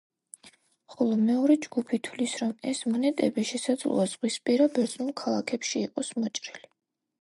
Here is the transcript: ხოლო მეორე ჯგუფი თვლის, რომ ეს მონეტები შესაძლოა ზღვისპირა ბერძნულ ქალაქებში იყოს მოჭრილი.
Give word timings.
ხოლო 0.93 1.17
მეორე 1.25 1.57
ჯგუფი 1.65 1.99
თვლის, 2.07 2.33
რომ 2.41 2.55
ეს 2.73 2.83
მონეტები 2.95 3.47
შესაძლოა 3.53 4.09
ზღვისპირა 4.17 4.71
ბერძნულ 4.81 5.17
ქალაქებში 5.25 5.83
იყოს 5.89 6.15
მოჭრილი. 6.23 6.71